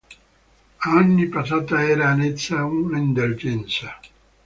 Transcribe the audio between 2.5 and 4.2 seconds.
un'indulgenza.